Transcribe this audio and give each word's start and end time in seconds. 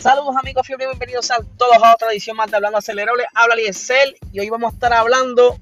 Saludos 0.00 0.34
amigos 0.34 0.66
fiebre, 0.66 0.86
bienvenidos 0.86 1.30
a 1.30 1.36
todos 1.58 1.76
a 1.82 1.92
otra 1.92 2.10
edición 2.10 2.34
más 2.34 2.50
de 2.50 2.56
Hablando 2.56 2.78
Acelerable. 2.78 3.24
Habla 3.34 3.54
Liesel 3.54 4.16
y 4.32 4.40
hoy 4.40 4.48
vamos 4.48 4.72
a 4.72 4.74
estar 4.74 4.94
hablando 4.94 5.58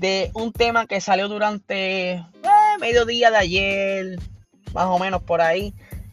de 0.00 0.30
un 0.34 0.52
tema 0.52 0.86
que 0.86 1.00
salió 1.00 1.28
durante 1.28 2.12
eh, 2.12 2.26
mediodía 2.78 3.30
de 3.30 3.38
ayer, 3.38 4.18
más 4.74 4.84
o 4.84 4.98
menos 4.98 5.22
por 5.22 5.40
ahí. 5.40 5.72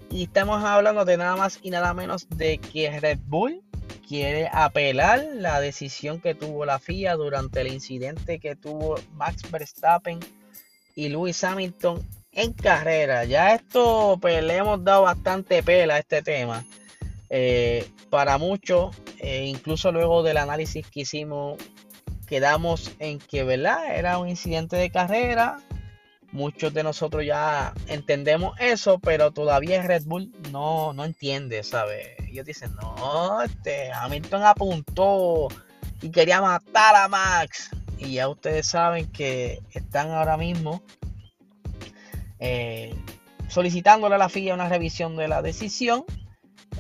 Y 0.10 0.24
estamos 0.24 0.64
hablando 0.64 1.04
de 1.04 1.18
nada 1.18 1.36
más 1.36 1.60
y 1.62 1.72
nada 1.72 1.94
menos 1.94 2.30
de 2.30 2.58
que 2.58 2.98
Red 3.02 3.20
Bull 3.26 3.62
quiere 4.08 4.50
apelar 4.54 5.22
la 5.34 5.60
decisión 5.60 6.22
que 6.22 6.34
tuvo 6.34 6.64
la 6.64 6.80
FIA 6.80 7.16
durante 7.16 7.60
el 7.60 7.68
incidente 7.68 8.40
que 8.40 8.56
tuvo 8.56 8.96
Max 9.16 9.52
Verstappen 9.52 10.22
y 10.96 11.10
Lewis 11.10 11.44
Hamilton 11.44 12.02
en 12.32 12.54
carrera. 12.54 13.26
Ya 13.26 13.54
esto 13.56 14.18
pues, 14.22 14.42
le 14.42 14.56
hemos 14.56 14.82
dado 14.86 15.02
bastante 15.02 15.62
pela 15.62 15.96
a 15.96 16.00
este 16.00 16.22
tema. 16.22 16.64
Eh, 17.34 17.90
para 18.10 18.38
muchos, 18.38 18.94
eh, 19.20 19.46
incluso 19.46 19.94
luego 19.94 20.22
del 20.22 20.36
análisis 20.36 20.86
que 20.86 21.02
hicimos, 21.02 21.58
quedamos 22.28 22.92
en 23.00 23.20
que 23.20 23.46
¿verdad? 23.46 23.96
era 23.96 24.18
un 24.18 24.28
incidente 24.28 24.76
de 24.76 24.90
carrera. 24.90 25.58
Muchos 26.34 26.74
de 26.74 26.84
nosotros 26.84 27.26
ya 27.26 27.74
entendemos 27.88 28.60
eso, 28.60 29.00
pero 29.00 29.32
todavía 29.32 29.82
Red 29.82 30.04
Bull 30.04 30.34
no, 30.52 30.92
no 30.92 31.06
entiende, 31.06 31.64
¿sabes? 31.64 32.08
Ellos 32.28 32.46
dicen, 32.46 32.76
no, 32.82 33.42
este 33.42 33.94
Hamilton 33.94 34.44
apuntó 34.44 35.48
y 36.02 36.10
quería 36.12 36.42
matar 36.42 36.98
a 36.98 37.08
Max. 37.08 37.70
Y 37.98 38.16
ya 38.16 38.28
ustedes 38.28 38.68
saben 38.68 39.10
que 39.10 39.62
están 39.72 40.12
ahora 40.12 40.36
mismo 40.36 40.84
eh, 42.40 42.94
solicitándole 43.48 44.16
a 44.16 44.18
la 44.18 44.28
FIA 44.28 44.54
una 44.54 44.68
revisión 44.68 45.16
de 45.16 45.30
la 45.30 45.42
decisión 45.42 46.04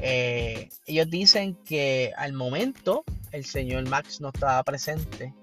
eh, 0.02 0.70
ellos 0.86 1.10
dicen 1.10 1.56
que 1.64 2.12
al 2.18 2.34
momento 2.34 3.04
el 3.32 3.46
señor 3.46 3.88
Max 3.88 4.20
no 4.20 4.30
estaba 4.30 4.62
presente, 4.64 5.34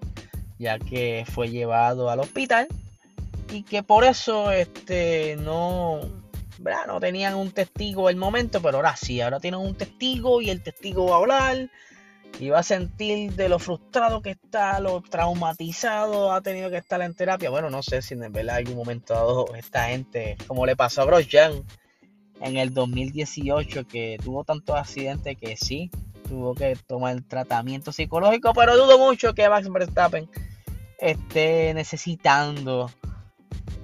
ya 0.58 0.78
que 0.78 1.24
fue 1.32 1.50
llevado 1.50 2.10
al 2.10 2.20
hospital 2.20 2.68
y 3.50 3.62
que 3.62 3.82
por 3.82 4.04
eso 4.04 4.50
este, 4.50 5.36
no, 5.36 6.00
no 6.86 7.00
tenían 7.00 7.34
un 7.34 7.52
testigo 7.52 8.10
el 8.10 8.16
momento, 8.16 8.60
pero 8.60 8.78
ahora 8.78 8.96
sí, 8.96 9.20
ahora 9.20 9.40
tienen 9.40 9.60
un 9.60 9.74
testigo 9.74 10.42
y 10.42 10.50
el 10.50 10.62
testigo 10.62 11.06
va 11.06 11.14
a 11.14 11.18
hablar 11.18 11.70
y 12.38 12.50
va 12.50 12.58
a 12.58 12.62
sentir 12.62 13.32
de 13.34 13.48
lo 13.48 13.58
frustrado 13.58 14.22
que 14.22 14.30
está, 14.30 14.80
lo 14.80 15.00
traumatizado 15.00 16.32
ha 16.32 16.40
tenido 16.40 16.70
que 16.70 16.76
estar 16.76 17.00
en 17.00 17.14
terapia. 17.14 17.50
Bueno, 17.50 17.70
no 17.70 17.82
sé 17.82 18.02
si 18.02 18.14
en 18.14 18.32
verdad 18.32 18.56
algún 18.56 18.76
momento 18.76 19.14
dado 19.14 19.54
esta 19.54 19.88
gente, 19.88 20.36
como 20.46 20.66
le 20.66 20.76
pasó 20.76 21.02
a 21.02 21.06
Grosjean, 21.06 21.64
en 22.40 22.56
el 22.56 22.72
2018 22.72 23.86
que 23.86 24.18
tuvo 24.22 24.44
tantos 24.44 24.76
accidentes 24.76 25.36
que 25.36 25.56
sí, 25.56 25.90
tuvo 26.28 26.54
que 26.54 26.76
tomar 26.86 27.20
tratamiento 27.22 27.92
psicológico, 27.92 28.52
pero 28.52 28.76
dudo 28.76 28.98
mucho 28.98 29.34
que 29.34 29.48
Max 29.48 29.68
Verstappen 29.70 30.28
esté 30.98 31.72
necesitando 31.74 32.90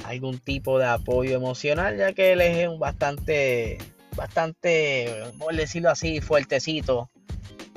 algún 0.04 0.38
tipo 0.38 0.78
de 0.78 0.86
apoyo 0.86 1.36
emocional, 1.36 1.96
ya 1.96 2.12
que 2.12 2.32
él 2.32 2.40
es 2.40 2.68
bastante, 2.78 3.78
bastante, 4.14 5.08
por 5.38 5.54
decirlo 5.54 5.90
así, 5.90 6.20
fuertecito. 6.20 7.10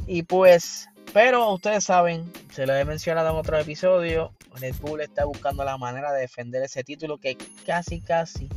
Y 0.05 0.23
pues, 0.23 0.87
pero 1.13 1.53
ustedes 1.53 1.85
saben, 1.85 2.31
se 2.51 2.65
lo 2.65 2.75
he 2.75 2.83
mencionado 2.85 3.29
en 3.29 3.35
otro 3.37 3.57
episodio, 3.57 4.33
Red 4.55 4.75
Bull 4.81 5.01
está 5.01 5.25
buscando 5.25 5.63
la 5.63 5.77
manera 5.77 6.11
de 6.11 6.21
defender 6.21 6.63
ese 6.63 6.83
título 6.83 7.17
que 7.17 7.37
casi, 7.65 8.01
casi 8.01 8.49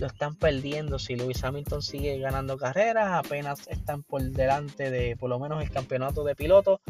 lo 0.00 0.06
están 0.06 0.34
perdiendo. 0.34 0.98
Si 0.98 1.16
Lewis 1.16 1.42
Hamilton 1.42 1.82
sigue 1.82 2.18
ganando 2.18 2.56
carreras, 2.56 3.12
apenas 3.12 3.66
están 3.68 4.02
por 4.02 4.22
delante 4.22 4.90
de 4.90 5.16
por 5.16 5.30
lo 5.30 5.38
menos 5.38 5.62
el 5.62 5.70
campeonato 5.70 6.24
de 6.24 6.34
pilotos 6.34 6.80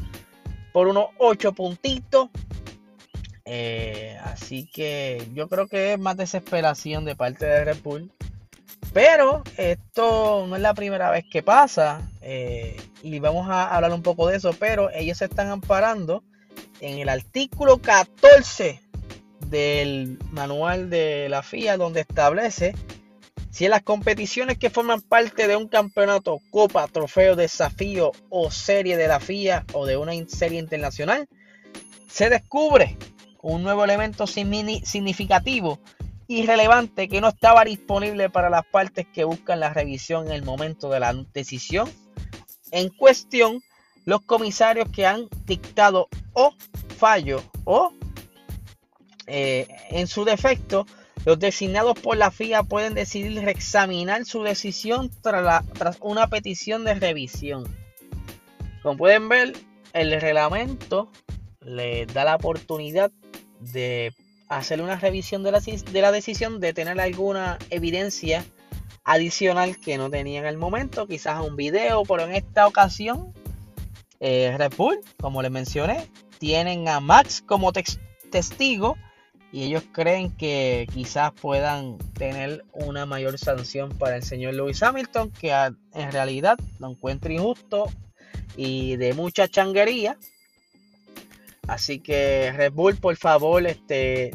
por 0.73 0.89
unos 0.89 1.07
8 1.19 1.53
puntitos. 1.53 2.29
Eh, 3.45 4.19
así 4.25 4.69
que 4.73 5.29
yo 5.33 5.49
creo 5.49 5.69
que 5.69 5.93
es 5.93 5.99
más 5.99 6.17
desesperación 6.17 7.05
de 7.05 7.17
parte 7.17 7.47
de 7.47 7.65
Red 7.65 7.79
Bull. 7.83 8.11
Pero 8.93 9.43
esto 9.57 10.47
no 10.49 10.57
es 10.57 10.63
la 10.63 10.75
primera 10.75 11.11
vez 11.11 11.25
que 11.31 11.43
pasa. 11.43 12.01
Eh, 12.23 12.77
y 13.03 13.19
vamos 13.21 13.49
a 13.49 13.75
hablar 13.75 13.93
un 13.93 14.03
poco 14.03 14.29
de 14.29 14.37
eso. 14.37 14.53
Pero 14.59 14.91
ellos 14.91 15.19
se 15.19 15.27
están 15.27 15.49
amparando 15.49 16.25
en 16.81 16.99
el 16.99 17.09
artículo 17.09 17.79
14 17.79 18.81
del 19.47 20.19
manual 20.31 20.91
de 20.91 21.29
la 21.29 21.43
FIA 21.43 21.77
donde 21.77 22.01
establece 22.01 22.75
si 23.57 23.65
en 23.65 23.71
las 23.71 23.85
competiciones 23.85 24.59
que 24.59 24.69
forman 24.69 25.01
parte 25.01 25.49
de 25.49 25.57
un 25.57 25.67
campeonato, 25.67 26.43
copa, 26.51 26.87
trofeo, 26.89 27.37
desafío 27.37 28.13
o 28.29 28.51
serie 28.51 28.99
de 28.99 29.09
la 29.09 29.19
FIA 29.19 29.65
o 29.73 29.87
de 29.87 29.97
una 29.97 30.13
serie 30.29 30.59
internacional, 30.59 31.27
se 32.07 32.29
descubre 32.29 32.99
un 33.41 33.63
nuevo 33.63 33.83
elemento 33.83 34.27
significativo 34.27 35.81
y 36.29 36.45
relevante 36.45 37.09
que 37.09 37.23
no 37.23 37.29
estaba 37.29 37.65
disponible 37.65 38.29
para 38.29 38.51
las 38.51 38.67
partes 38.67 39.07
que 39.07 39.25
buscan 39.25 39.61
la 39.61 39.73
revisión 39.73 40.27
en 40.27 40.33
el 40.35 40.43
momento 40.43 40.91
de 40.91 41.01
la 41.01 41.15
decisión. 41.33 41.91
En 42.73 42.91
cuestión, 42.91 43.63
los 44.05 44.21
comisarios 44.21 44.91
que 44.91 45.07
han 45.07 45.31
dictado 45.47 46.09
o 46.35 46.53
fallo 46.99 47.43
o 47.65 47.95
eh, 49.27 49.67
en 49.89 50.07
su 50.09 50.27
defecto 50.27 50.85
los 51.27 51.41
designados 51.41 51.99
por 51.99 52.17
la 52.17 52.31
FIA 52.31 52.63
pueden 52.63 52.95
decidir 52.95 53.43
reexaminar 53.43 54.25
su 54.25 54.45
decisión 54.45 55.11
tras, 55.23 55.65
una 56.01 56.29
petición 56.29 56.85
de 56.85 56.95
revisión. 56.95 57.65
Como 58.81 58.97
pueden 58.97 59.29
ver, 59.29 59.53
el 59.93 60.21
reglamento 60.21 61.11
le 61.61 62.07
da 62.07 62.25
la 62.25 62.37
oportunidad 62.37 63.11
de 63.59 64.15
hacer 64.49 64.81
una 64.81 65.01
revisión 65.01 65.43
de 65.43 65.51
la, 65.51 65.59
de 65.59 66.01
la 66.01 66.13
decisión, 66.13 66.61
de 66.61 66.73
tener 66.73 67.01
alguna 67.01 67.59
evidencia 67.71 68.45
adicional 69.03 69.79
que 69.81 69.99
no 69.99 70.09
tenía 70.09 70.39
en 70.39 70.47
el 70.47 70.59
momento, 70.59 71.09
quizás 71.09 71.45
un 71.45 71.57
video, 71.57 72.05
pero 72.05 72.23
en 72.23 72.37
esta 72.37 72.69
ocasión, 72.69 73.35
eh, 74.21 74.55
Red 74.57 74.75
Bull, 74.77 75.01
como 75.21 75.43
les 75.43 75.51
mencioné, 75.51 76.09
tienen 76.39 76.87
a 76.87 77.01
Max 77.01 77.43
como 77.45 77.73
testigo 78.31 78.97
y 79.53 79.65
ellos 79.65 79.85
creen 79.93 80.31
que 80.37 80.87
quizás 80.93 81.33
puedan 81.33 81.99
tener 82.15 82.65
una 82.73 83.07
mayor 83.07 83.39
sanción 83.39 83.91
para 83.91 84.17
el 84.17 84.23
señor 84.23 84.55
Lewis 84.55 84.83
Hamilton, 84.83 85.31
que 85.31 85.53
en 85.53 86.13
realidad 86.13 86.59
lo 86.79 86.91
encuentra 86.91 87.33
injusto 87.33 87.87
y 88.57 88.97
de 88.97 89.15
mucha 89.15 89.49
changuería. 89.49 90.19
Así 91.69 92.01
que 92.01 92.53
Red 92.53 92.73
Bull, 92.73 92.97
por 92.97 93.17
favor, 93.17 93.67
este, 93.67 94.33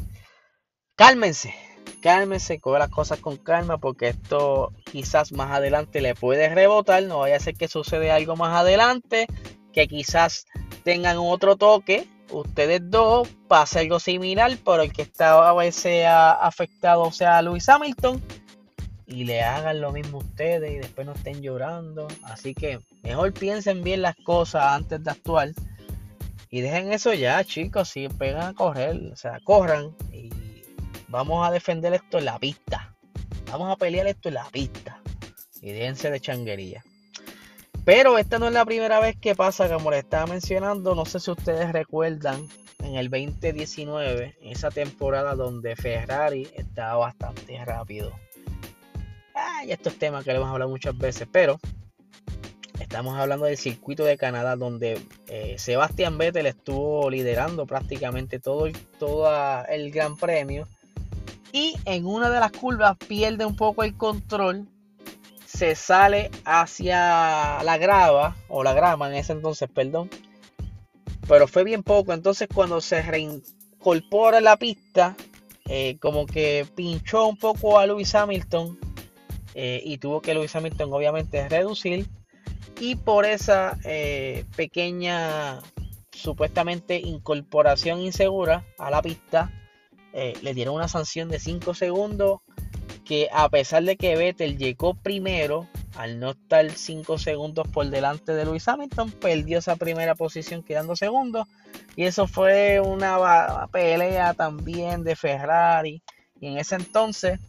cálmense, 0.95 1.53
cálmense, 2.01 2.59
coge 2.59 2.79
las 2.79 2.89
cosas 2.89 3.19
con 3.19 3.37
calma, 3.37 3.77
porque 3.77 4.09
esto 4.09 4.73
quizás 4.91 5.31
más 5.31 5.51
adelante 5.51 6.01
le 6.01 6.15
puede 6.15 6.49
rebotar. 6.49 7.03
No 7.03 7.19
vaya 7.19 7.37
a 7.37 7.39
ser 7.39 7.55
que 7.55 7.67
suceda 7.67 8.15
algo 8.15 8.35
más 8.35 8.59
adelante, 8.59 9.27
que 9.71 9.87
quizás 9.87 10.45
tengan 10.83 11.17
otro 11.19 11.55
toque 11.55 12.07
ustedes 12.31 12.81
dos 12.89 13.27
pasa 13.47 13.79
algo 13.79 13.99
similar, 13.99 14.57
pero 14.63 14.83
el 14.83 14.91
que 14.91 15.01
está 15.03 15.49
a 15.49 15.53
veces 15.53 16.05
afectado 16.07 17.11
sea 17.11 17.41
Luis 17.41 17.67
Hamilton 17.67 18.21
y 19.05 19.25
le 19.25 19.41
hagan 19.41 19.81
lo 19.81 19.91
mismo 19.91 20.19
a 20.19 20.23
ustedes 20.23 20.71
y 20.71 20.77
después 20.77 21.05
no 21.05 21.13
estén 21.13 21.41
llorando. 21.41 22.07
Así 22.23 22.53
que 22.53 22.79
mejor 23.03 23.33
piensen 23.33 23.83
bien 23.83 24.01
las 24.01 24.15
cosas 24.15 24.63
antes 24.65 25.03
de 25.03 25.11
actuar 25.11 25.49
y 26.49 26.61
dejen 26.61 26.91
eso 26.91 27.13
ya, 27.13 27.43
chicos. 27.43 27.89
Si 27.89 28.07
pegan 28.09 28.43
a 28.43 28.53
correr, 28.53 28.97
o 29.11 29.15
sea, 29.15 29.39
corran 29.43 29.95
y 30.11 30.29
vamos 31.07 31.47
a 31.47 31.51
defender 31.51 31.93
esto 31.93 32.19
en 32.19 32.25
la 32.25 32.39
pista. 32.39 32.93
Vamos 33.51 33.71
a 33.71 33.75
pelear 33.75 34.07
esto 34.07 34.29
en 34.29 34.35
la 34.35 34.45
pista 34.45 35.01
y 35.61 35.71
déjense 35.71 36.09
de 36.09 36.19
changuería. 36.19 36.83
Pero 37.83 38.19
esta 38.19 38.37
no 38.37 38.47
es 38.47 38.53
la 38.53 38.63
primera 38.63 38.99
vez 38.99 39.15
que 39.17 39.33
pasa, 39.33 39.67
como 39.67 39.89
les 39.89 40.03
estaba 40.03 40.27
mencionando. 40.27 40.93
No 40.93 41.05
sé 41.05 41.19
si 41.19 41.31
ustedes 41.31 41.71
recuerdan 41.71 42.47
en 42.83 42.95
el 42.95 43.09
2019, 43.09 44.37
en 44.39 44.51
esa 44.51 44.69
temporada 44.69 45.35
donde 45.35 45.75
Ferrari 45.75 46.47
estaba 46.55 46.97
bastante 46.97 47.63
rápido. 47.65 48.13
y 49.65 49.71
estos 49.71 49.95
temas 49.95 50.23
que 50.23 50.31
le 50.31 50.37
hemos 50.37 50.49
hablado 50.49 50.69
muchas 50.69 50.95
veces, 50.97 51.27
pero 51.31 51.59
estamos 52.79 53.17
hablando 53.17 53.45
del 53.45 53.57
circuito 53.57 54.03
de 54.03 54.17
Canadá, 54.17 54.55
donde 54.55 55.01
eh, 55.27 55.55
Sebastián 55.57 56.17
Vettel 56.17 56.45
estuvo 56.45 57.09
liderando 57.09 57.65
prácticamente 57.65 58.39
todo 58.39 58.67
el 58.67 59.91
Gran 59.91 60.17
Premio. 60.17 60.67
Y 61.51 61.75
en 61.85 62.05
una 62.05 62.29
de 62.29 62.39
las 62.39 62.51
curvas 62.51 62.95
pierde 62.97 63.45
un 63.45 63.55
poco 63.55 63.83
el 63.83 63.97
control 63.97 64.67
se 65.53 65.75
sale 65.75 66.31
hacia 66.45 67.61
la 67.63 67.77
grava, 67.77 68.35
o 68.47 68.63
la 68.63 68.73
grama 68.73 69.09
en 69.09 69.15
ese 69.15 69.33
entonces, 69.33 69.69
perdón. 69.69 70.09
Pero 71.27 71.47
fue 71.47 71.63
bien 71.63 71.83
poco, 71.83 72.13
entonces 72.13 72.47
cuando 72.53 72.79
se 72.81 73.01
reincorpora 73.01 74.37
en 74.37 74.45
la 74.45 74.57
pista, 74.57 75.15
eh, 75.67 75.97
como 75.99 76.25
que 76.25 76.65
pinchó 76.75 77.27
un 77.27 77.37
poco 77.37 77.79
a 77.79 77.85
Lewis 77.85 78.15
Hamilton 78.15 78.79
eh, 79.53 79.81
y 79.83 79.97
tuvo 79.97 80.21
que 80.21 80.33
Lewis 80.33 80.55
Hamilton 80.55 80.93
obviamente 80.93 81.47
reducir. 81.49 82.07
Y 82.79 82.95
por 82.95 83.25
esa 83.25 83.77
eh, 83.83 84.45
pequeña 84.55 85.59
supuestamente 86.11 86.97
incorporación 86.97 87.99
insegura 87.99 88.65
a 88.77 88.89
la 88.89 89.01
pista, 89.01 89.51
le 90.13 90.53
dieron 90.53 90.75
una 90.75 90.89
sanción 90.89 91.29
de 91.29 91.39
5 91.39 91.73
segundos 91.73 92.41
que 93.05 93.27
a 93.33 93.49
pesar 93.49 93.83
de 93.83 93.97
que 93.97 94.15
Vettel 94.15 94.57
llegó 94.57 94.93
primero, 94.93 95.67
al 95.95 96.19
no 96.19 96.31
estar 96.31 96.69
5 96.69 97.17
segundos 97.17 97.67
por 97.67 97.89
delante 97.89 98.33
de 98.33 98.45
Lewis 98.45 98.67
Hamilton, 98.67 99.11
perdió 99.11 99.59
esa 99.59 99.75
primera 99.75 100.15
posición 100.15 100.63
quedando 100.63 100.95
segundo. 100.95 101.47
Y 101.95 102.03
eso 102.03 102.27
fue 102.27 102.79
una 102.79 103.67
pelea 103.71 104.33
también 104.33 105.03
de 105.03 105.15
Ferrari. 105.15 106.01
Y 106.39 106.47
en 106.47 106.57
ese 106.57 106.75
entonces, 106.75 107.39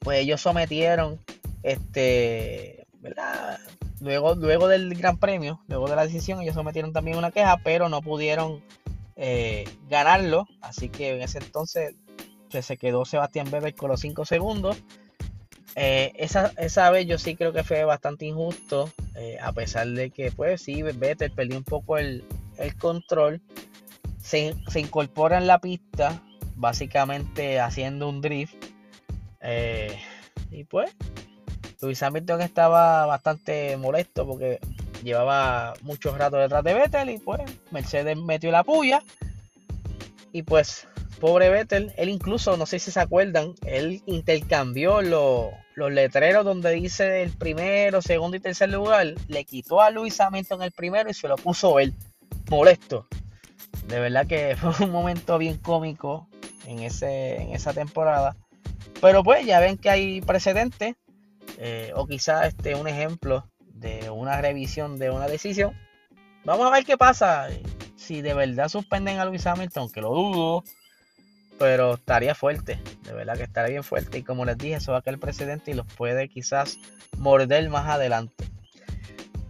pues 0.00 0.20
ellos 0.20 0.40
sometieron, 0.40 1.18
este, 1.62 2.86
¿verdad? 3.00 3.58
Luego, 4.00 4.34
luego 4.34 4.68
del 4.68 4.94
Gran 4.94 5.18
Premio, 5.18 5.60
luego 5.68 5.88
de 5.88 5.96
la 5.96 6.06
decisión, 6.06 6.40
ellos 6.40 6.54
sometieron 6.54 6.92
también 6.92 7.18
una 7.18 7.30
queja, 7.30 7.58
pero 7.62 7.88
no 7.88 8.00
pudieron 8.00 8.62
eh, 9.16 9.64
ganarlo. 9.88 10.46
Así 10.62 10.88
que 10.88 11.16
en 11.16 11.22
ese 11.22 11.38
entonces 11.38 11.94
se 12.50 12.76
quedó 12.76 13.04
Sebastián 13.04 13.50
Vettel 13.50 13.74
con 13.74 13.90
los 13.90 14.00
5 14.00 14.24
segundos. 14.24 14.76
Eh, 15.76 16.12
esa, 16.16 16.90
vez 16.90 17.06
yo 17.06 17.18
sí 17.18 17.36
creo 17.36 17.52
que 17.52 17.62
fue 17.62 17.84
bastante 17.84 18.26
injusto, 18.26 18.90
eh, 19.14 19.38
a 19.40 19.52
pesar 19.52 19.86
de 19.88 20.10
que, 20.10 20.32
pues 20.32 20.62
sí, 20.62 20.82
Vettel 20.82 21.30
perdió 21.30 21.56
un 21.56 21.64
poco 21.64 21.98
el, 21.98 22.24
control. 22.78 23.40
Se, 24.22 24.54
incorpora 24.74 25.38
en 25.38 25.46
la 25.46 25.58
pista, 25.58 26.22
básicamente 26.56 27.60
haciendo 27.60 28.08
un 28.08 28.20
drift. 28.20 28.56
Eh, 29.40 29.98
y 30.50 30.64
pues, 30.64 30.94
Luis 31.80 32.02
Hamilton 32.02 32.42
estaba 32.42 33.06
bastante 33.06 33.76
molesto 33.76 34.26
porque 34.26 34.58
llevaba 35.02 35.72
muchos 35.82 36.18
ratos 36.18 36.40
detrás 36.40 36.62
de 36.62 36.74
Vettel 36.74 37.10
y 37.10 37.18
pues 37.18 37.40
Mercedes 37.70 38.16
metió 38.16 38.50
la 38.50 38.64
puya. 38.64 39.02
Y 40.32 40.42
pues 40.42 40.86
pobre 41.20 41.50
Vettel, 41.50 41.92
él 41.96 42.08
incluso, 42.08 42.56
no 42.56 42.66
sé 42.66 42.80
si 42.80 42.90
se 42.90 42.98
acuerdan, 42.98 43.54
él 43.64 44.02
intercambió 44.06 45.02
los, 45.02 45.52
letreros 45.76 46.44
donde 46.44 46.72
dice 46.72 47.22
el 47.22 47.30
primero, 47.30 48.02
segundo 48.02 48.36
y 48.36 48.40
tercer 48.40 48.70
lugar, 48.70 49.14
le 49.28 49.44
quitó 49.44 49.80
a 49.80 49.90
Luis 49.90 50.20
Hamilton 50.20 50.62
el 50.62 50.72
primero 50.72 51.08
y 51.08 51.14
se 51.14 51.28
lo 51.28 51.36
puso 51.36 51.78
él, 51.78 51.94
molesto. 52.50 53.06
De 53.86 54.00
verdad 54.00 54.26
que 54.26 54.56
fue 54.60 54.86
un 54.86 54.92
momento 54.92 55.38
bien 55.38 55.58
cómico 55.58 56.28
en, 56.66 56.80
esa 56.80 57.72
temporada. 57.72 58.36
Pero 59.00 59.22
pues 59.22 59.46
ya 59.46 59.60
ven 59.60 59.78
que 59.78 59.90
hay 59.90 60.20
precedentes, 60.20 60.96
eh, 61.58 61.92
o 61.94 62.06
quizás 62.06 62.48
este, 62.48 62.74
un 62.74 62.88
ejemplo 62.88 63.48
de 63.74 64.10
una 64.10 64.40
revisión 64.40 64.98
de 64.98 65.10
una 65.10 65.28
decisión. 65.28 65.74
Vamos 66.44 66.66
a 66.66 66.70
ver 66.70 66.84
qué 66.84 66.96
pasa. 66.96 67.48
Si 67.96 68.22
de 68.22 68.34
verdad 68.34 68.68
suspenden 68.68 69.18
a 69.18 69.24
Luis 69.24 69.46
Hamilton, 69.46 69.90
que 69.90 70.00
lo 70.00 70.10
dudo, 70.10 70.64
pero 71.60 71.96
estaría 71.96 72.34
fuerte, 72.34 72.78
de 73.02 73.12
verdad 73.12 73.36
que 73.36 73.42
estaría 73.42 73.72
bien 73.72 73.84
fuerte. 73.84 74.16
Y 74.16 74.22
como 74.22 74.46
les 74.46 74.56
dije, 74.56 74.76
eso 74.76 74.92
va 74.92 74.98
a 74.98 75.02
caer 75.02 75.16
el 75.16 75.20
precedente 75.20 75.70
y 75.70 75.74
los 75.74 75.86
puede 75.92 76.26
quizás 76.30 76.78
morder 77.18 77.68
más 77.68 77.86
adelante. 77.86 78.46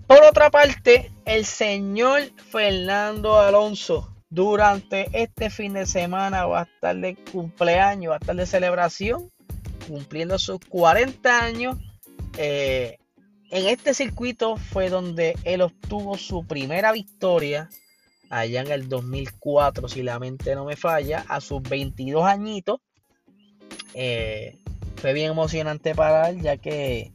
Por 0.08 0.20
otra 0.24 0.50
parte, 0.50 1.12
el 1.24 1.44
señor 1.44 2.22
Fernando 2.50 3.38
Alonso 3.38 4.12
durante 4.28 5.08
este 5.12 5.50
fin 5.50 5.74
de 5.74 5.86
semana 5.86 6.46
va 6.46 6.62
a 6.62 6.64
estar 6.64 6.96
de 6.96 7.14
cumpleaños, 7.14 8.10
va 8.10 8.16
a 8.16 8.18
estar 8.18 8.34
de 8.34 8.46
celebración, 8.46 9.30
cumpliendo 9.86 10.36
sus 10.40 10.58
40 10.68 11.44
años. 11.44 11.76
Eh, 12.36 12.98
en 13.52 13.68
este 13.68 13.94
circuito 13.94 14.56
fue 14.56 14.88
donde 14.90 15.36
él 15.44 15.62
obtuvo 15.62 16.18
su 16.18 16.44
primera 16.44 16.90
victoria 16.90 17.68
allá 18.30 18.62
en 18.62 18.70
el 18.70 18.88
2004, 18.88 19.88
si 19.88 20.02
la 20.02 20.18
mente 20.18 20.54
no 20.54 20.64
me 20.64 20.76
falla, 20.76 21.24
a 21.28 21.40
sus 21.40 21.62
22 21.62 22.24
añitos. 22.24 22.80
Eh, 23.92 24.56
fue 24.96 25.12
bien 25.12 25.32
emocionante 25.32 25.94
para 25.94 26.30
él, 26.30 26.40
ya 26.40 26.56
que 26.56 27.12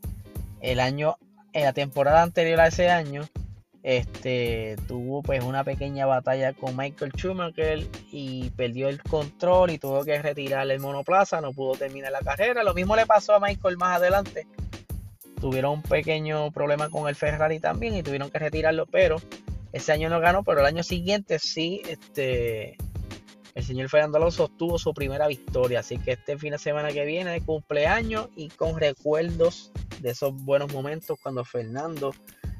el 0.59 0.79
año, 0.79 1.17
en 1.53 1.63
la 1.63 1.73
temporada 1.73 2.21
anterior 2.21 2.59
a 2.59 2.67
ese 2.67 2.89
año, 2.89 3.23
este, 3.81 4.75
tuvo 4.87 5.21
pues 5.21 5.43
una 5.43 5.63
pequeña 5.63 6.07
batalla 6.07 6.53
con 6.53 6.75
Michael 6.75 7.11
Schumacher 7.15 7.87
y 8.11 8.49
perdió 8.49 8.89
el 8.89 9.01
control 9.01 9.69
y 9.69 9.77
tuvo 9.77 10.03
que 10.03 10.19
retirar 10.21 10.69
el 10.69 10.79
monoplaza, 10.79 11.39
no 11.39 11.53
pudo 11.53 11.75
terminar 11.75 12.11
la 12.11 12.21
carrera. 12.21 12.63
Lo 12.63 12.73
mismo 12.73 12.95
le 12.95 13.05
pasó 13.05 13.35
a 13.35 13.39
Michael 13.39 13.77
más 13.77 13.97
adelante. 13.97 14.47
Tuvieron 15.39 15.73
un 15.73 15.81
pequeño 15.83 16.51
problema 16.51 16.89
con 16.89 17.07
el 17.07 17.15
Ferrari 17.15 17.59
también 17.59 17.95
y 17.95 18.01
tuvieron 18.01 18.31
que 18.31 18.39
retirarlo, 18.39 18.87
pero 18.87 19.17
ese 19.75 19.91
año 19.91 20.09
no 20.09 20.21
ganó, 20.21 20.41
pero 20.45 20.61
el 20.61 20.67
año 20.67 20.83
siguiente 20.83 21.37
sí, 21.37 21.81
este, 21.89 22.77
el 23.55 23.63
señor 23.65 23.89
Fernando 23.89 24.17
Alonso 24.17 24.45
obtuvo 24.45 24.79
su 24.79 24.93
primera 24.93 25.27
victoria. 25.27 25.81
Así 25.81 25.97
que 25.97 26.13
este 26.13 26.37
fin 26.37 26.51
de 26.51 26.57
semana 26.57 26.93
que 26.93 27.03
viene 27.03 27.31
de 27.31 27.41
cumpleaños 27.41 28.29
y 28.37 28.47
con 28.47 28.79
recuerdos 28.79 29.73
de 29.99 30.11
esos 30.11 30.33
buenos 30.33 30.71
momentos 30.71 31.19
cuando 31.21 31.43
Fernando 31.43 32.13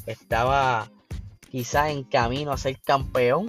estaba 0.06 0.91
quizá 1.50 1.89
en 1.89 2.03
camino 2.03 2.51
a 2.51 2.57
ser 2.57 2.81
campeón. 2.81 3.47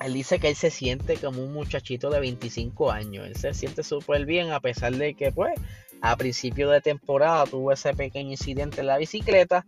Él 0.00 0.14
dice 0.14 0.38
que 0.38 0.48
él 0.48 0.54
se 0.54 0.70
siente 0.70 1.16
como 1.16 1.42
un 1.42 1.52
muchachito 1.52 2.10
de 2.10 2.20
25 2.20 2.92
años. 2.92 3.26
Él 3.26 3.34
se 3.34 3.54
siente 3.54 3.82
súper 3.82 4.24
bien 4.24 4.52
a 4.52 4.60
pesar 4.60 4.94
de 4.94 5.14
que 5.14 5.32
pues 5.32 5.52
a 6.00 6.16
principio 6.16 6.70
de 6.70 6.80
temporada 6.80 7.44
tuvo 7.44 7.72
ese 7.72 7.92
pequeño 7.92 8.30
incidente 8.30 8.82
en 8.82 8.86
la 8.86 8.98
bicicleta. 8.98 9.66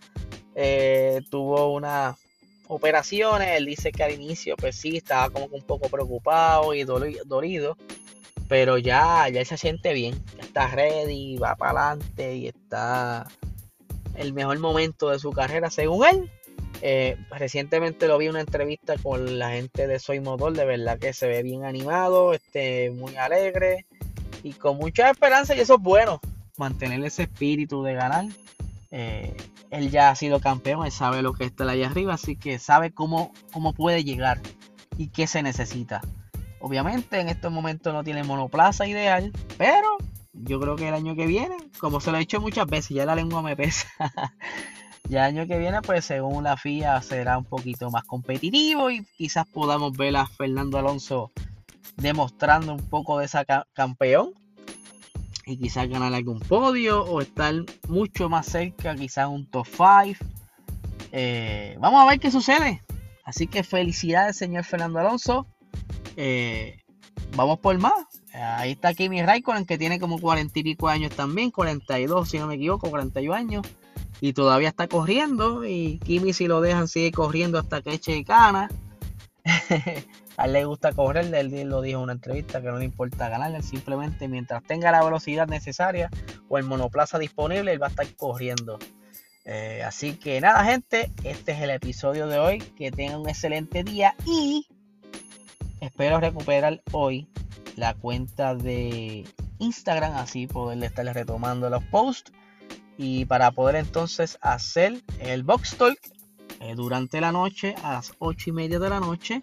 Eh, 0.55 1.21
tuvo 1.29 1.73
una 1.73 2.17
operaciones. 2.69 3.51
Él 3.57 3.67
dice 3.67 3.93
que 3.93 4.03
al 4.03 4.13
inicio, 4.13 4.57
pues 4.57 4.77
sí, 4.77 4.97
estaba 4.97 5.31
como 5.31 5.47
un 5.47 5.63
poco 5.63 5.89
preocupado 5.89 6.75
y 6.75 6.85
dolido. 6.85 7.77
Pero 8.49 8.79
ya, 8.79 9.29
ya 9.29 9.45
se 9.45 9.57
siente 9.57 9.93
bien. 9.93 10.23
está 10.41 10.69
ready, 10.69 11.37
va 11.39 11.57
para 11.57 11.93
adelante 11.93 12.37
y 12.37 12.49
está 12.49 13.27
el 14.17 14.33
mejor 14.33 14.59
momento 14.59 15.11
de 15.11 15.19
su 15.19 15.31
carrera, 15.33 15.71
según 15.71 16.07
él. 16.07 16.31
Eh, 16.83 17.17
recientemente 17.31 18.07
lo 18.07 18.19
vi 18.19 18.27
en 18.27 18.33
una 18.33 18.41
entrevista 18.41 18.97
con 18.99 19.39
la 19.39 19.53
gente 19.53 19.87
de 19.87 19.99
Soy 19.99 20.21
Motor. 20.21 20.53
De 20.53 20.65
verdad 20.65 20.99
que 20.99 21.13
se 21.13 21.27
ve 21.27 21.43
bien 21.43 21.65
animado, 21.65 22.35
este, 22.35 22.91
muy 22.91 23.17
alegre 23.17 23.87
y 24.43 24.53
con 24.53 24.77
mucha 24.77 25.11
esperanza. 25.11 25.55
Y 25.55 25.61
eso 25.61 25.77
es 25.77 25.81
bueno, 25.81 26.21
mantener 26.59 27.03
ese 27.05 27.23
espíritu 27.23 27.83
de 27.83 27.95
ganar. 27.95 28.27
Eh, 28.91 29.35
él 29.75 29.91
ya 29.91 30.11
ha 30.11 30.15
sido 30.15 30.41
campeón, 30.41 30.87
él 30.87 30.93
sabe 30.93 31.23
lo 31.23 31.33
que 31.33 31.45
está 31.45 31.69
allá 31.69 31.89
arriba, 31.89 32.15
así 32.15 32.37
que 32.37 32.59
sabe 32.59 32.93
cómo, 32.93 33.33
cómo 33.53 33.73
puede 33.73 34.05
llegar 34.05 34.41
y 34.97 35.09
qué 35.09 35.27
se 35.27 35.43
necesita. 35.43 36.01
Obviamente 36.61 37.21
en 37.21 37.29
estos 37.29 37.51
momentos 37.51 37.93
no 37.93 38.05
tiene 38.05 38.23
monoplaza 38.23 38.87
ideal, 38.87 39.33
pero 39.59 39.97
yo 40.33 40.61
creo 40.61 40.77
que 40.77 40.89
el 40.89 40.95
año 40.95 41.17
que 41.17 41.27
viene, 41.27 41.57
como 41.79 42.01
se 42.01 42.11
lo 42.11 42.17
he 42.17 42.21
dicho 42.21 42.41
muchas 42.41 42.67
veces, 42.67 42.91
ya 42.91 43.05
la 43.05 43.17
lengua 43.17 43.43
me 43.43 43.57
pesa. 43.57 43.89
ya 45.09 45.29
el 45.29 45.37
año 45.37 45.49
que 45.49 45.59
viene, 45.59 45.83
pues 45.83 46.05
según 46.05 46.45
la 46.45 46.57
FIA 46.57 47.03
será 47.03 47.37
un 47.37 47.45
poquito 47.45 47.91
más 47.91 48.05
competitivo 48.05 48.91
y 48.91 49.05
quizás 49.17 49.47
podamos 49.47 49.97
ver 49.97 50.17
a 50.17 50.27
Fernando 50.27 50.79
Alonso 50.79 51.33
demostrando 51.97 52.75
un 52.75 52.89
poco 52.89 53.19
de 53.19 53.27
esa 53.27 53.45
campeón 53.73 54.33
y 55.47 55.57
quizás 55.57 55.89
ganar 55.89 56.15
algún 56.15 56.41
podio 56.41 57.05
o 57.05 57.21
estar 57.21 57.55
mucho 57.89 58.29
más 58.29 58.47
cerca, 58.47 58.95
quizás 58.95 59.29
un 59.29 59.47
top 59.47 59.67
5. 59.67 60.25
Eh, 61.13 61.77
vamos 61.81 62.03
a 62.03 62.07
ver 62.09 62.19
qué 62.19 62.31
sucede. 62.31 62.83
Así 63.25 63.47
que 63.47 63.63
felicidades, 63.63 64.37
señor 64.37 64.65
Fernando 64.65 64.99
Alonso. 64.99 65.47
Eh, 66.17 66.79
vamos 67.37 67.59
por 67.59 67.79
más. 67.79 67.93
Ahí 68.33 68.73
está 68.73 68.95
Kimi 68.95 69.23
Raikkonen, 69.23 69.65
que 69.65 69.79
tiene 69.79 70.01
como 70.01 70.19
40 70.19 70.59
y 70.59 70.63
pico 70.63 70.89
años 70.89 71.15
también, 71.15 71.51
42 71.51 72.29
si 72.29 72.39
no 72.39 72.47
me 72.47 72.57
equivoco, 72.57 72.91
41 72.91 73.35
años. 73.35 73.67
Y 74.21 74.33
todavía 74.33 74.69
está 74.69 74.89
corriendo. 74.89 75.65
Y 75.65 75.99
Kimi 75.99 76.33
si 76.33 76.47
lo 76.47 76.61
dejan 76.61 76.89
sigue 76.89 77.13
corriendo 77.13 77.59
hasta 77.59 77.83
que 77.83 77.95
eche 77.95 78.23
gana. 78.23 78.71
A 80.37 80.47
él 80.47 80.53
le 80.53 80.65
gusta 80.65 80.93
correr, 80.93 81.33
él 81.35 81.69
lo 81.69 81.81
dijo 81.81 81.99
en 81.99 82.05
una 82.05 82.13
entrevista 82.15 82.61
que 82.61 82.69
no 82.69 82.79
le 82.79 82.85
importa 82.85 83.29
ganarle, 83.29 83.63
simplemente 83.63 84.29
mientras 84.29 84.63
tenga 84.65 84.91
la 84.91 85.05
velocidad 85.05 85.47
necesaria 85.47 86.11
o 86.49 86.59
el 86.59 86.65
monoplaza 86.65 87.19
disponible, 87.19 87.73
él 87.73 87.83
va 87.83 87.87
a 87.87 87.91
estar 87.91 88.07
corriendo. 88.17 88.79
Eh, 89.45 89.83
así 89.85 90.15
que 90.15 90.41
nada, 90.41 90.65
gente, 90.65 91.11
este 91.23 91.53
es 91.53 91.61
el 91.61 91.71
episodio 91.71 92.27
de 92.27 92.39
hoy. 92.39 92.59
Que 92.77 92.91
tengan 92.91 93.21
un 93.21 93.29
excelente 93.29 93.85
día 93.85 94.15
y 94.25 94.67
espero 95.81 96.19
recuperar 96.19 96.83
hoy 96.93 97.29
la 97.77 97.95
cuenta 97.95 98.55
de 98.55 99.25
Instagram, 99.59 100.15
así 100.17 100.47
poderle 100.47 100.87
estar 100.87 101.05
retomando 101.07 101.69
los 101.69 101.85
posts 101.85 102.33
y 102.97 103.25
para 103.25 103.51
poder 103.51 103.77
entonces 103.77 104.39
hacer 104.41 105.03
el 105.19 105.43
box 105.43 105.77
talk 105.77 105.99
eh, 106.61 106.75
durante 106.77 107.21
la 107.21 107.33
noche 107.33 107.75
a 107.83 107.95
las 107.95 108.15
8 108.19 108.51
y 108.51 108.53
media 108.53 108.79
de 108.79 108.89
la 108.89 109.01
noche 109.01 109.43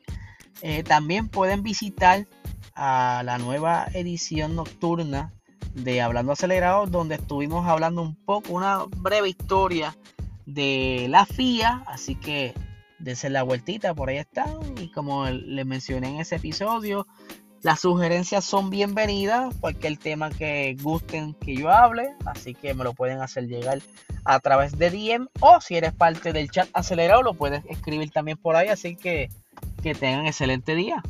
eh, 0.61 0.83
también 0.83 1.27
pueden 1.27 1.63
visitar 1.63 2.27
a 2.75 3.21
la 3.25 3.37
nueva 3.37 3.87
edición 3.93 4.55
nocturna 4.55 5.33
de 5.73 6.01
Hablando 6.01 6.31
Acelerado, 6.31 6.85
donde 6.87 7.15
estuvimos 7.15 7.67
hablando 7.67 8.01
un 8.01 8.15
poco, 8.15 8.53
una 8.53 8.85
breve 8.97 9.29
historia 9.29 9.95
de 10.45 11.07
la 11.09 11.25
FIA, 11.25 11.83
así 11.87 12.15
que 12.15 12.53
dense 12.99 13.29
la 13.29 13.43
vueltita, 13.43 13.93
por 13.93 14.09
ahí 14.09 14.17
están. 14.17 14.59
Y 14.77 14.91
como 14.91 15.29
les 15.29 15.65
mencioné 15.65 16.09
en 16.09 16.19
ese 16.19 16.35
episodio, 16.35 17.07
las 17.63 17.79
sugerencias 17.81 18.43
son 18.43 18.69
bienvenidas, 18.69 19.55
cualquier 19.59 19.97
tema 19.97 20.29
que 20.29 20.75
gusten 20.81 21.33
que 21.35 21.55
yo 21.55 21.69
hable, 21.69 22.15
así 22.25 22.55
que 22.55 22.73
me 22.73 22.83
lo 22.83 22.93
pueden 22.93 23.21
hacer 23.21 23.47
llegar 23.47 23.79
a 24.25 24.39
través 24.39 24.77
de 24.77 24.89
DM 24.89 25.27
o 25.39 25.61
si 25.61 25.75
eres 25.75 25.93
parte 25.93 26.33
del 26.33 26.49
chat 26.51 26.69
acelerado 26.73 27.23
lo 27.23 27.33
puedes 27.33 27.63
escribir 27.65 28.11
también 28.11 28.37
por 28.37 28.55
ahí, 28.55 28.69
así 28.69 28.95
que 28.95 29.29
que 29.81 29.95
tengan 29.95 30.27
excelente 30.27 30.75
día. 30.75 31.03